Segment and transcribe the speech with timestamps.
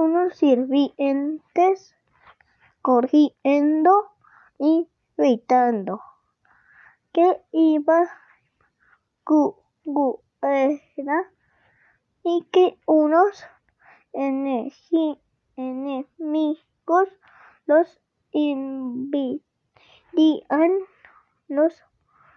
[0.00, 1.94] unos sirvientes
[2.82, 4.10] corriendo
[4.58, 6.00] y gritando.
[7.12, 8.08] Que iba
[10.96, 11.30] era
[12.24, 13.44] y que unos
[14.12, 14.78] enemigos
[17.66, 18.00] los
[18.32, 19.42] invadían,
[21.48, 21.82] los,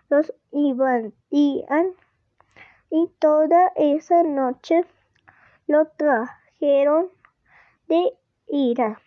[0.09, 1.93] los invadían.
[2.89, 4.85] Y toda esa noche
[5.65, 7.09] lo trajeron
[7.87, 9.01] de ira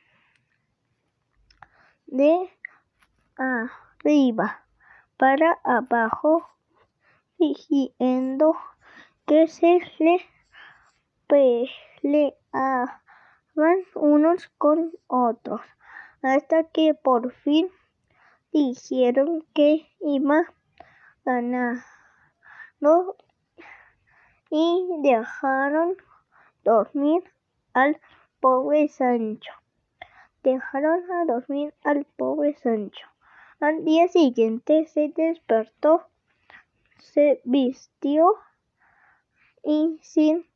[2.07, 2.51] de
[3.37, 4.65] arriba
[5.17, 6.49] para abajo
[7.39, 8.57] diciendo
[9.27, 10.25] que se le
[11.27, 12.37] peleaban
[13.95, 15.61] unos con otros
[16.23, 17.71] hasta que por fin
[18.53, 20.43] dijeron que iba
[21.25, 21.79] ganar
[24.51, 25.97] y dejaron
[26.63, 27.23] dormir
[27.75, 28.01] al
[28.41, 29.53] pobre Sancho.
[30.43, 33.07] Dejaron a dormir al pobre Sancho.
[33.61, 36.07] Al día siguiente se despertó,
[36.99, 38.35] se vistió
[39.65, 40.47] y sin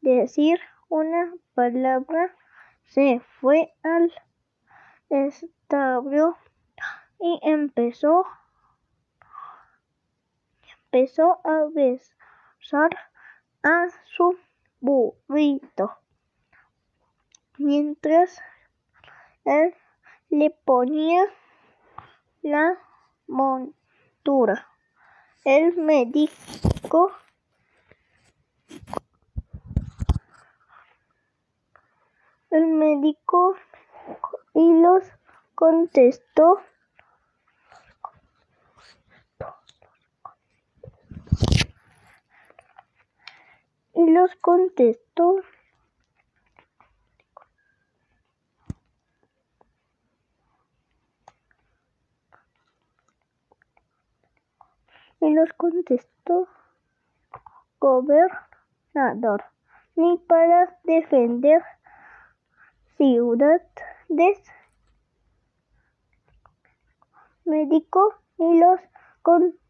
[0.00, 2.36] decir una palabra
[2.84, 4.12] se fue al
[5.08, 6.36] establo
[7.18, 8.26] y empezó
[10.92, 12.90] empezó a besar
[13.62, 14.36] a su
[14.80, 16.01] burrito
[17.58, 18.40] mientras
[19.44, 19.74] él
[20.30, 21.24] le ponía
[22.42, 22.78] la
[23.26, 24.68] montura.
[25.44, 27.12] El médico
[32.52, 33.56] el médico
[34.52, 35.04] y los
[35.54, 36.60] contestó
[43.94, 45.36] y los contestó
[55.20, 56.46] y los contestó
[57.80, 59.42] gobernador
[59.96, 61.62] ni para defender
[62.96, 63.62] ciudades
[67.44, 68.80] médico y los
[69.22, 69.60] consejeros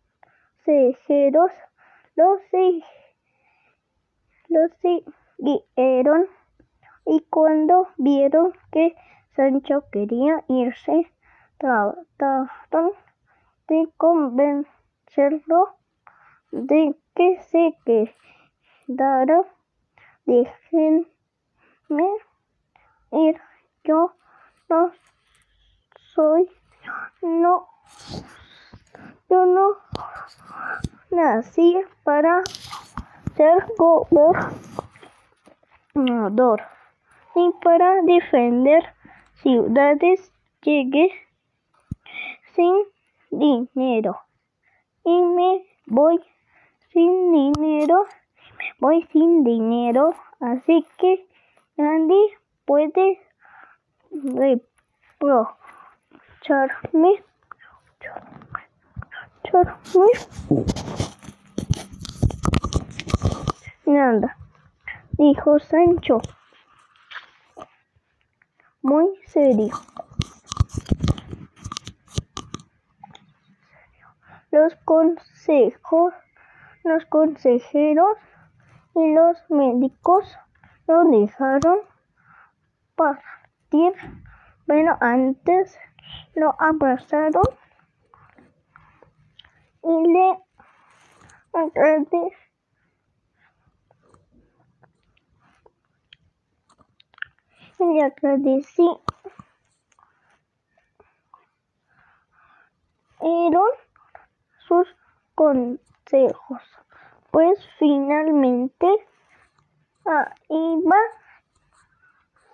[2.17, 2.41] los,
[4.49, 6.27] los siguieron
[7.07, 8.95] y cuando vieron que
[9.35, 11.11] Sancho quería irse
[11.59, 12.93] trataron
[13.69, 13.89] de
[15.15, 15.77] convencerlo
[16.51, 17.77] de que se
[18.87, 19.43] quedara.
[20.25, 21.09] Déjenme
[23.11, 23.41] ir
[23.85, 24.13] yo
[24.69, 24.93] no
[26.15, 26.49] soy
[27.23, 27.67] no
[29.29, 29.77] yo no
[31.11, 32.43] nací para
[33.37, 33.67] ser
[35.95, 36.63] gobernador
[37.35, 38.95] ni para defender
[39.35, 40.31] ciudades.
[40.63, 41.11] Llegué
[42.55, 42.85] sin
[43.31, 44.21] dinero
[45.05, 46.21] y me voy
[46.93, 48.07] sin dinero
[48.79, 50.15] voy sin dinero.
[50.41, 51.27] Así que
[51.77, 53.21] nadie puede
[54.11, 54.63] reprocharme.
[63.87, 64.37] Nada,
[65.13, 66.21] dijo Sancho,
[68.81, 69.69] muy serio.
[74.53, 76.15] Los consejos,
[76.85, 78.19] los consejeros
[78.95, 80.39] y los médicos
[80.87, 81.79] lo dejaron
[82.95, 83.95] partir.
[84.67, 85.79] Bueno, antes
[86.35, 87.43] lo abrazaron
[89.83, 90.39] y le
[97.79, 99.01] y le agradecí.
[104.73, 104.97] Sus
[105.35, 106.63] consejos,
[107.31, 108.87] pues finalmente
[110.49, 110.97] iba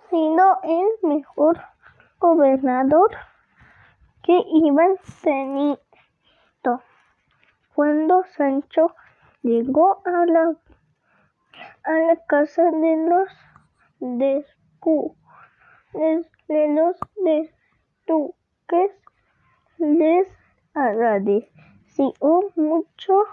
[0.09, 1.61] siendo el mejor
[2.19, 3.09] gobernador
[4.21, 5.79] que iban teniendo.
[7.73, 8.93] Cuando Sancho
[9.41, 10.57] llegó a la,
[11.85, 13.29] a la casa de los
[14.01, 14.45] de,
[16.49, 16.97] de los
[18.05, 18.91] duques,
[19.77, 20.27] les
[20.73, 21.68] agradeció
[22.55, 23.25] mucho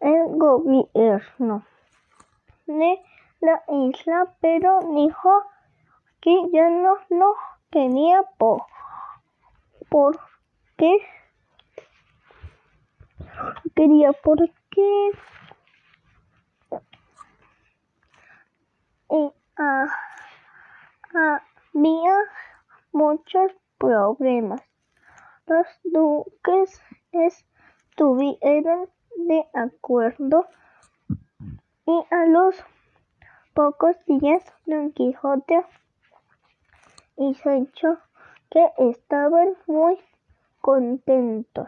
[0.00, 1.64] el gobierno
[2.66, 3.02] de
[3.40, 5.42] la isla, pero dijo
[6.20, 7.34] que ya no lo
[7.70, 8.62] quería por,
[9.88, 10.98] porque
[13.74, 15.10] quería porque
[19.10, 19.32] y,
[21.14, 22.14] había
[22.92, 24.62] muchos problemas.
[25.46, 26.82] Los duques
[27.98, 30.46] estuvieron de acuerdo
[31.84, 32.54] y a los
[33.54, 35.66] pocos días Don Quijote
[37.16, 37.98] y Sancho
[38.50, 39.98] que estaban muy
[40.60, 41.66] contentos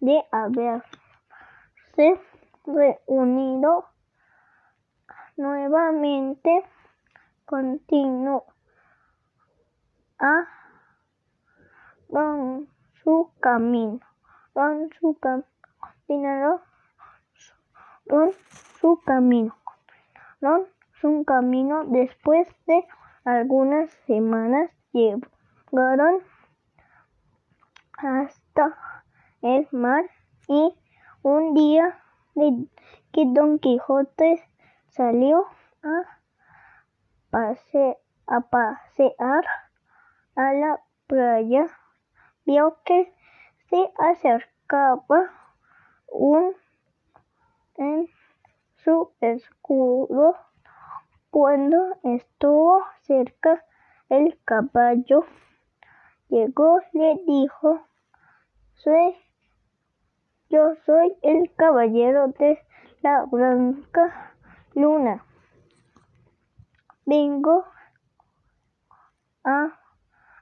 [0.00, 2.20] de haberse
[2.66, 3.86] reunido
[5.38, 6.62] nuevamente.
[7.46, 8.44] Continuó.
[10.18, 10.46] A
[12.10, 12.68] con
[13.02, 14.00] su camino
[14.56, 16.62] con su camino
[18.08, 18.32] con
[18.80, 19.54] su camino
[20.40, 20.66] con
[21.00, 21.84] su camino.
[21.84, 22.86] Después de
[23.24, 26.22] algunas semanas llegaron
[27.98, 28.78] hasta
[29.42, 30.04] el mar
[30.48, 30.74] y
[31.22, 32.02] un día
[33.12, 34.42] que Don Quijote
[34.88, 35.44] salió
[35.82, 36.20] a,
[37.28, 39.44] pase, a pasear
[40.34, 41.66] a la playa,
[42.44, 43.12] vio que
[43.68, 45.30] se acercaba
[46.08, 46.54] un
[47.76, 48.08] en
[48.76, 50.36] su escudo
[51.30, 53.64] cuando estuvo cerca
[54.08, 55.24] el caballo
[56.28, 57.80] llegó le dijo
[58.74, 59.16] soy
[60.48, 62.58] yo soy el caballero de
[63.02, 64.32] la blanca
[64.74, 65.24] luna.
[67.04, 67.64] Vengo
[69.42, 69.78] a,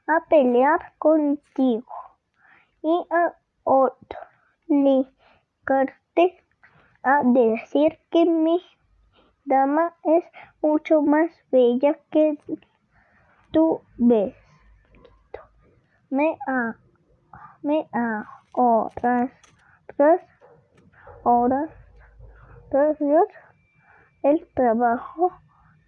[0.07, 1.87] a pelear contigo
[2.85, 3.35] y a
[3.65, 5.05] obligarte
[7.03, 8.63] a decir que mi
[9.47, 10.23] dama es
[10.61, 12.39] mucho más bella que
[13.53, 14.37] tú ves.
[16.11, 16.77] Me, a,
[17.63, 19.31] me ahorras
[19.97, 20.21] tras
[21.25, 21.71] horas
[22.71, 22.99] tras
[24.23, 25.33] el trabajo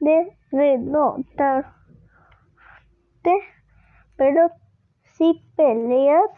[0.00, 1.74] de renotarte,
[4.16, 4.50] pero
[5.02, 6.30] si peleas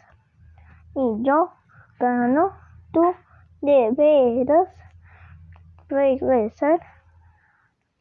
[0.95, 1.53] y yo
[1.99, 2.53] gano,
[2.93, 3.15] tú
[3.61, 4.69] deberás
[5.89, 6.81] regresar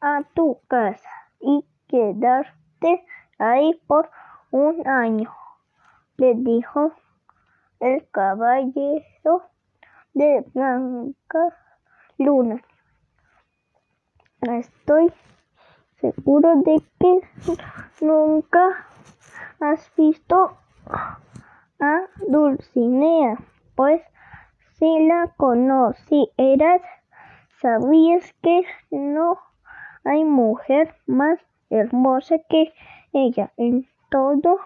[0.02, 3.06] a tu casa y quedarte
[3.40, 4.10] ahí por
[4.52, 5.32] un año,
[6.18, 6.92] le dijo
[7.80, 9.50] el caballero
[10.14, 11.56] de Blanca
[12.18, 12.62] Luna.
[14.42, 15.14] Estoy
[16.00, 17.20] seguro de que
[18.02, 18.86] nunca
[19.60, 20.58] has visto
[21.80, 23.38] a Dulcinea,
[23.76, 24.02] pues
[24.74, 26.82] si la conocieras,
[27.62, 29.40] sabías que no
[30.04, 31.40] hay mujer más
[31.70, 32.74] hermosa que
[33.14, 34.60] ella en todo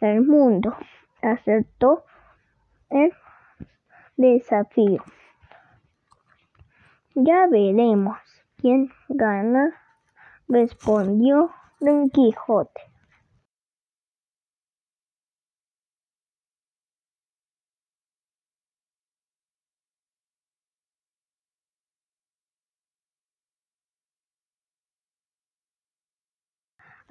[0.00, 0.74] el mundo.
[1.22, 2.04] Acertó
[2.90, 3.12] el
[4.16, 5.02] desafío.
[7.14, 8.18] Ya veremos
[8.56, 9.74] quién gana,
[10.48, 12.91] respondió Don Quijote.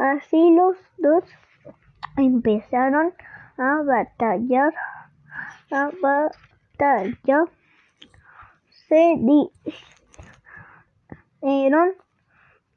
[0.02, 1.24] Así los dos
[2.18, 3.14] empezaron
[3.56, 4.74] a batallar,
[5.70, 7.46] a batalla
[8.88, 9.16] se
[11.40, 11.94] dieron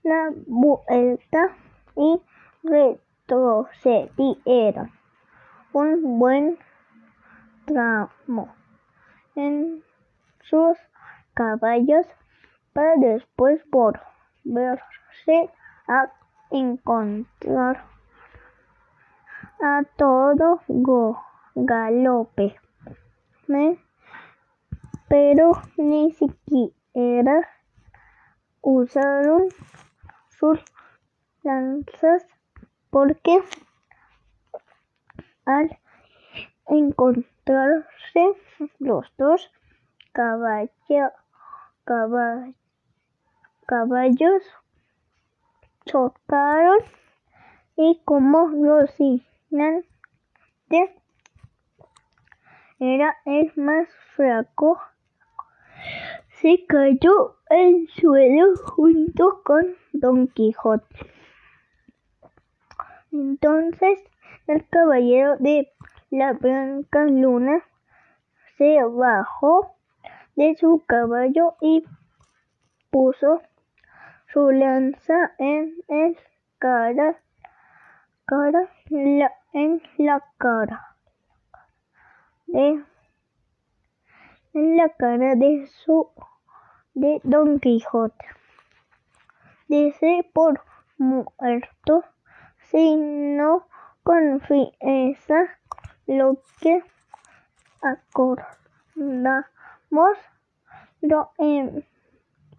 [0.03, 1.57] la vuelta
[1.97, 2.21] y
[2.63, 4.93] retrocedieron.
[5.73, 6.59] Un buen
[7.65, 8.55] tramo
[9.35, 9.83] en
[10.43, 10.77] sus
[11.33, 12.07] caballos
[12.75, 15.49] para después volverse
[15.89, 16.13] a
[16.55, 17.85] encontrar
[19.61, 20.61] a todo
[21.57, 22.57] galope
[25.09, 27.49] pero ni siquiera
[28.63, 29.49] usaron
[30.29, 30.61] sus
[31.43, 32.25] lanzas
[32.91, 33.43] porque
[35.45, 35.77] al
[36.69, 38.35] encontrarse
[38.79, 39.51] los dos
[43.67, 44.43] caballos
[45.87, 46.79] chocaron
[47.77, 49.87] y como Rocinante
[52.79, 54.81] era el más flaco
[56.41, 60.95] se cayó al suelo junto con Don Quijote.
[63.13, 64.03] Entonces
[64.47, 65.73] el caballero de
[66.11, 67.63] la Blanca Luna
[68.59, 69.77] se bajó
[70.37, 71.85] de su caballo y
[72.91, 73.41] puso
[74.35, 76.19] su lanza en el
[76.59, 77.17] cara,
[78.25, 80.97] cara en la cara
[82.49, 82.83] de
[84.55, 86.11] en la cara de su
[86.95, 88.27] de Don Quijote.
[89.69, 90.61] Dice por
[90.99, 92.03] muerto
[92.59, 93.69] si no
[94.03, 95.61] confiesa
[96.09, 96.83] lo que
[97.81, 98.49] acordamos,
[101.03, 101.83] lo, em,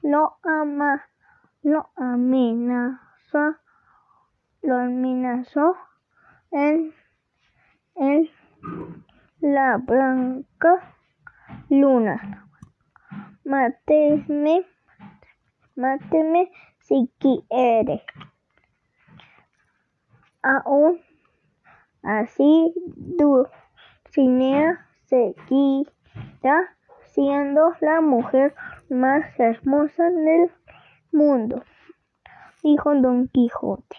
[0.03, 1.03] lo ama,
[1.65, 3.59] lo amenaza,
[4.61, 5.75] lo amenazó
[6.51, 6.93] en,
[7.95, 8.29] en
[9.39, 10.93] la blanca
[11.69, 12.47] luna.
[13.43, 14.63] Máteme,
[15.75, 18.03] máteme si quiere.
[20.43, 21.01] Aún
[22.03, 22.75] así,
[23.17, 28.53] Dulcinea seguirá siendo la mujer
[28.87, 30.51] más hermosa del
[31.11, 31.63] mundo,
[32.63, 33.97] dijo Don Quijote.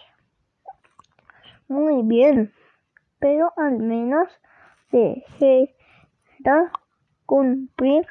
[1.67, 2.53] Muy bien,
[3.19, 4.27] pero al menos
[4.91, 6.71] dejará
[7.25, 8.07] cumplir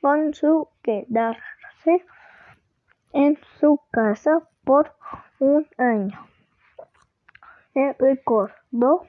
[0.00, 2.04] con su quedarse
[3.12, 4.94] en su casa por
[5.38, 6.18] un año.
[7.72, 9.06] Se recordó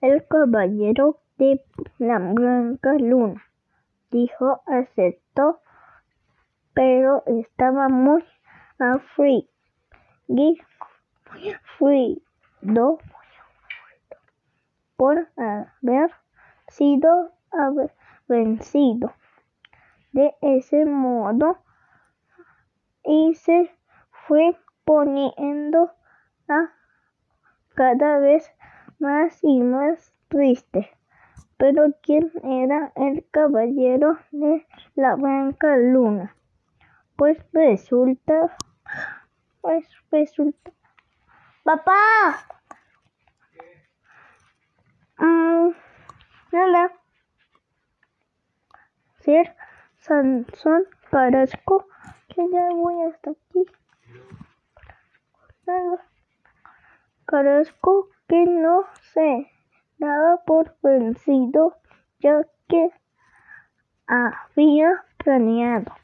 [0.00, 1.64] el caballero de
[1.98, 3.42] la blanca luna.
[4.10, 5.60] Dijo aceptó,
[6.74, 8.24] pero estaba muy
[14.96, 16.10] por haber
[16.68, 17.32] sido
[18.28, 19.12] vencido.
[20.12, 21.58] De ese modo,
[23.04, 23.70] y se
[24.26, 25.90] fue poniendo
[26.48, 26.70] a
[27.74, 28.50] cada vez
[28.98, 30.90] más y más triste.
[31.56, 36.36] Pero ¿quién era el caballero de la blanca luna?
[37.22, 38.56] Pues resulta,
[39.60, 40.72] pues resulta.
[41.62, 42.48] ¡Papá!
[45.18, 45.70] Mm,
[46.50, 46.92] nada.
[49.20, 49.54] Ser
[49.98, 51.86] Sansón Carrasco,
[52.26, 53.66] que ya voy hasta aquí.
[55.64, 56.04] Nada.
[57.24, 59.48] Carrasco que no se
[59.98, 61.76] daba por vencido
[62.18, 62.90] ya que
[64.08, 66.01] había planeado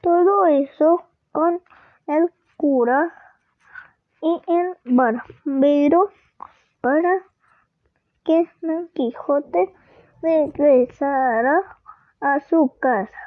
[0.00, 1.62] todo eso con
[2.06, 3.12] el cura
[4.22, 6.10] y el barbero
[6.80, 7.24] para
[8.24, 9.74] que Don Quijote
[10.22, 11.60] regresara
[12.20, 13.18] a su casa.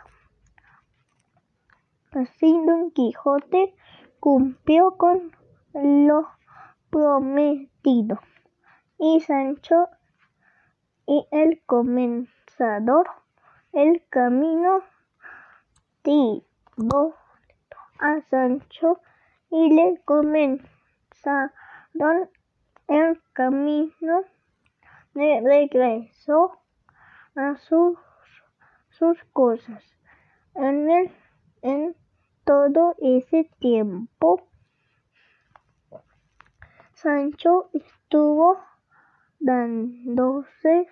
[2.12, 3.76] Así Don Quijote
[4.20, 5.36] cumplió con
[5.74, 6.28] lo
[6.90, 8.20] prometido
[9.00, 9.90] y Sancho
[11.08, 13.08] y el comenzador
[13.74, 14.82] el camino
[18.00, 19.00] a Sancho
[19.50, 20.70] y le comenzaron
[22.88, 24.24] el camino
[25.14, 26.60] de regreso
[27.36, 27.98] a sus,
[28.90, 29.84] sus cosas.
[30.56, 31.12] En,
[31.62, 31.96] en
[32.44, 34.48] todo ese tiempo,
[36.94, 38.60] Sancho estuvo
[39.40, 40.88] dándose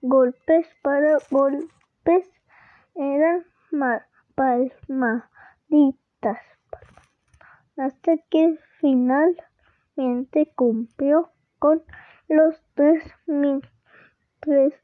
[0.00, 2.30] golpes para golpes.
[2.94, 4.07] Eran más
[4.38, 6.38] palmaditas.
[7.76, 11.82] Hasta que finalmente cumplió con
[12.28, 13.60] los tres mil
[14.38, 14.78] trescientos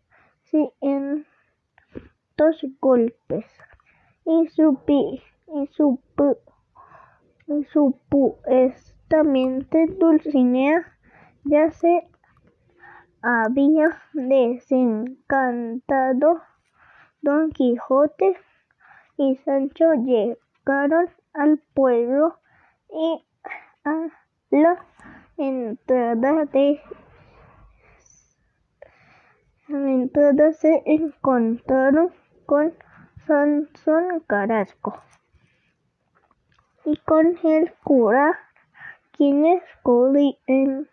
[2.80, 3.46] golpes.
[4.26, 5.68] Y supi y
[7.46, 10.96] y supuestamente Dulcinea
[11.44, 12.08] ya se
[13.22, 16.40] había desencantado.
[17.22, 18.34] Don Quijote
[19.16, 22.38] y Sancho llegaron al pueblo
[22.90, 23.24] y
[23.84, 24.08] a
[24.50, 24.84] la
[25.36, 26.80] entrada de
[29.68, 32.12] la entrada se encontraron
[32.44, 32.74] con
[33.26, 35.02] Sansón Carrasco
[36.84, 38.38] y con el cura
[39.12, 40.88] quienes corrieron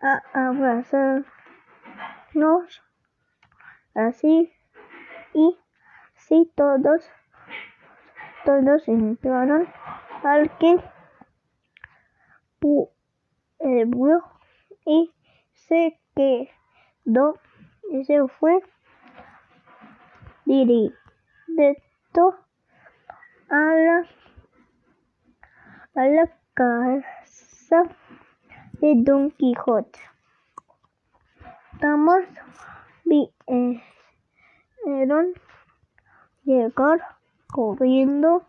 [0.00, 1.24] a abrazarnos.
[3.94, 4.52] Así
[5.36, 5.54] y
[6.14, 7.02] si todos,
[8.46, 9.68] todos entraron
[10.24, 10.80] al que
[12.58, 14.22] pueblo
[14.86, 15.12] y
[15.52, 17.38] se quedó
[17.90, 18.62] y se fue
[20.46, 20.78] directo
[23.50, 24.06] a la
[25.96, 27.82] a la casa
[28.80, 29.98] de Don Quijote.
[31.74, 32.22] Estamos
[33.04, 33.82] bien
[36.44, 37.00] llegar
[37.48, 38.42] corriendo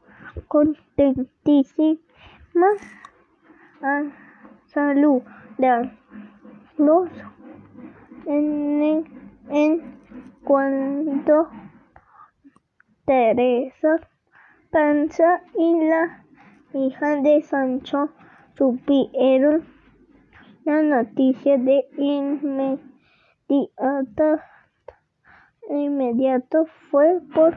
[0.48, 2.02] contentísimas
[3.82, 4.04] a
[4.68, 5.98] saludar
[6.78, 7.10] los
[8.28, 9.06] en,
[9.50, 10.00] en
[10.44, 11.50] cuanto
[13.06, 14.00] Teresa
[14.70, 16.24] Panza y la
[16.74, 18.10] hija de Sancho
[18.56, 19.66] supieron
[20.66, 22.84] la noticia de inmediato,
[25.70, 27.56] inmediato fue por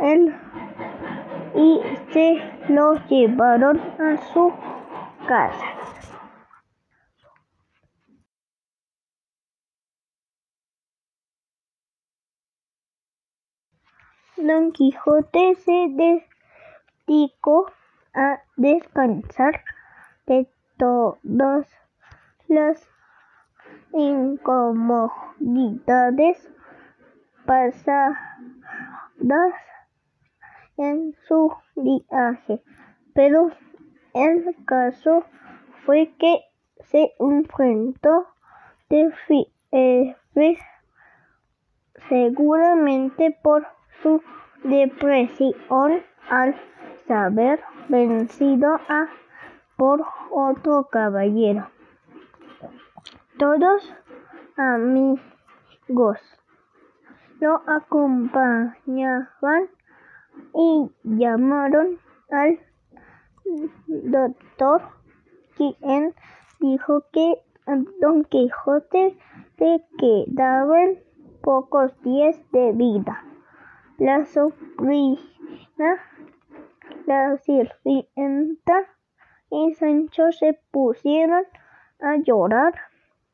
[0.00, 0.34] él
[1.54, 1.80] y
[2.12, 2.38] se
[2.68, 4.52] lo llevaron a su
[5.26, 5.64] casa.
[14.36, 15.88] Don Quijote se
[17.06, 17.72] dedicó
[18.14, 19.64] a descansar
[20.26, 21.66] de todas
[22.46, 22.86] las
[23.92, 26.55] incomodidades
[27.46, 28.16] pasadas
[30.76, 32.62] en su viaje,
[33.14, 33.50] pero
[34.14, 35.24] el caso
[35.84, 36.40] fue que
[36.80, 38.26] se enfrentó
[38.88, 40.58] de fiebre,
[42.08, 43.66] seguramente por
[44.02, 44.22] su
[44.64, 46.54] depresión al
[47.06, 49.08] saber vencido a
[49.76, 51.68] por otro caballero.
[53.38, 53.94] Todos
[54.56, 56.18] amigos
[57.40, 59.68] lo acompañaban
[60.54, 61.98] y llamaron
[62.30, 62.58] al
[63.86, 64.82] doctor,
[65.56, 66.14] quien
[66.60, 67.42] dijo que
[68.00, 69.16] Don Quijote
[69.58, 70.98] le quedaban
[71.42, 73.22] pocos días de vida.
[73.98, 75.20] La sobrina,
[77.06, 78.86] la sirvienta
[79.50, 81.44] y Sancho se pusieron
[82.00, 82.74] a llorar,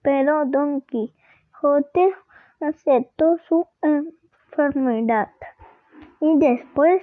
[0.03, 2.15] pero Don Quijote
[2.63, 5.31] aceptó su enfermedad
[6.21, 7.03] y después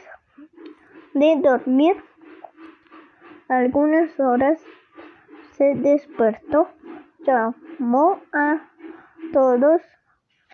[1.13, 2.01] de dormir
[3.49, 4.61] algunas horas
[5.53, 6.69] se despertó,
[7.25, 8.69] llamó a
[9.33, 9.81] todos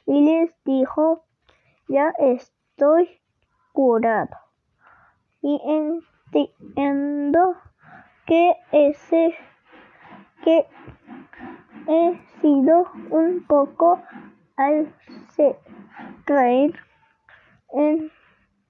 [0.05, 1.23] y les dijo,
[1.87, 3.21] ya estoy
[3.73, 4.35] curado.
[5.41, 5.61] Y
[6.33, 7.55] entiendo
[8.25, 9.35] que ese
[10.43, 10.65] que
[11.87, 14.01] he sido un poco
[14.57, 14.93] al
[16.25, 16.79] creer
[17.73, 18.11] en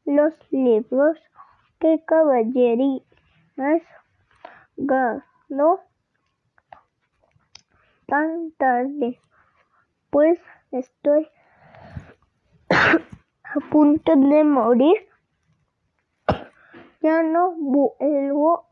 [0.05, 1.17] los libros
[1.79, 3.03] que caballerías
[4.77, 5.79] ganó
[8.07, 9.19] tan tarde,
[10.09, 10.39] pues
[10.71, 11.27] estoy
[12.69, 15.07] a punto de morir.
[17.01, 18.67] Ya no vuelvo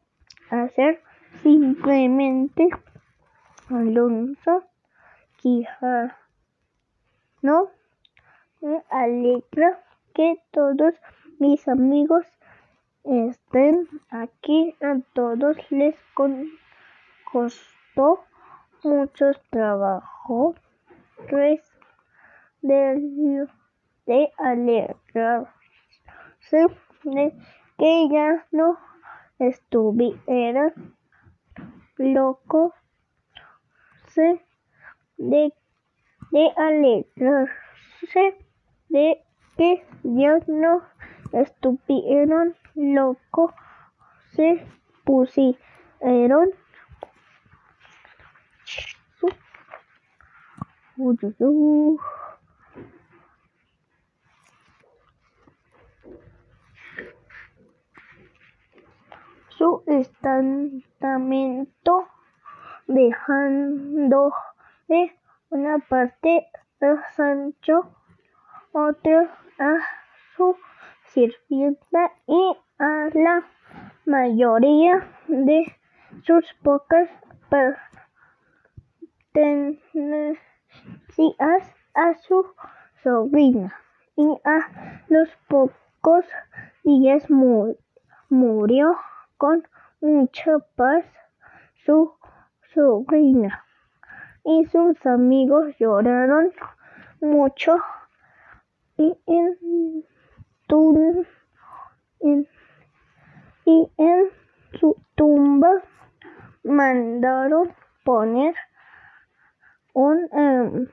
[0.50, 1.02] a ser
[1.44, 2.70] simplemente
[3.70, 4.64] Alonso
[7.44, 7.72] No
[8.62, 9.84] Me alegra
[10.16, 10.96] que todos
[11.40, 12.26] mis amigos
[13.04, 14.78] estén aquí.
[14.80, 15.98] A todos les
[17.30, 18.24] costó
[18.84, 20.56] mucho trabajo.
[21.30, 21.62] De,
[24.06, 25.50] de alegrarse
[27.04, 27.34] de
[27.78, 28.78] que ya no
[29.38, 30.74] estuviera
[31.98, 32.74] loco.
[35.18, 35.54] De,
[36.34, 38.36] de alegrarse
[38.90, 39.24] de
[39.56, 40.82] que ya no
[41.32, 43.54] estuvieron locos,
[44.32, 44.66] se
[45.04, 46.50] pusieron
[59.50, 62.08] su estamento
[62.88, 64.34] dejando
[64.88, 65.16] de
[65.54, 66.48] una parte
[66.82, 67.96] a Sancho,
[68.72, 69.78] otra a
[70.36, 70.58] su
[71.10, 73.46] sirvienta y a la
[74.08, 75.64] mayoría de
[76.24, 77.08] sus pocas
[79.32, 80.40] pertenencias
[81.94, 82.52] a su
[83.04, 83.76] sobrina
[84.16, 86.26] y a los pocos
[86.84, 88.98] días murió
[89.38, 89.68] con
[90.02, 91.06] mucha paz
[91.86, 92.12] su
[92.74, 93.64] sobrina
[94.44, 96.52] y sus amigos lloraron
[97.22, 97.78] mucho
[98.98, 99.58] y en
[103.66, 104.30] y en
[104.80, 105.84] su tumba
[106.64, 108.56] mandaron poner
[109.94, 110.88] un um,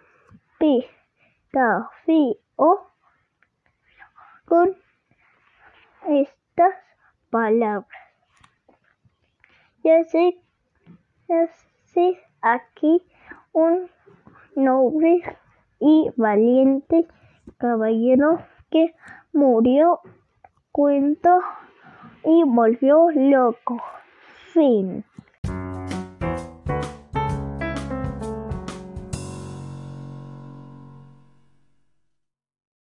[4.45, 4.77] con
[6.09, 6.75] estas
[7.31, 7.87] palabras.
[9.83, 10.39] Ya sé,
[11.29, 11.47] ya
[11.87, 13.03] sé aquí
[13.53, 13.91] un
[14.57, 15.23] noble
[15.79, 17.07] y valiente
[17.59, 18.39] caballero
[18.71, 18.95] que
[19.33, 20.01] murió
[20.73, 21.41] cuento
[22.25, 23.81] y volvió loco.
[24.53, 25.05] Fin.